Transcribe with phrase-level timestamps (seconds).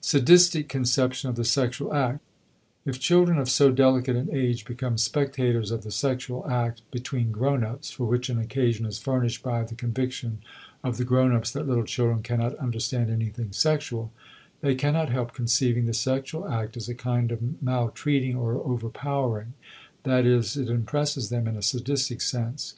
[0.00, 2.18] *Sadistic Conception of the Sexual Act.*
[2.84, 7.62] If children of so delicate an age become spectators of the sexual act between grown
[7.62, 10.38] ups, for which an occasion is furnished by the conviction
[10.82, 14.10] of the grown ups that little children cannot understand anything sexual,
[14.62, 19.52] they cannot help conceiving the sexual act as a kind of maltreating or overpowering,
[20.02, 22.74] that is, it impresses them in a sadistic sense.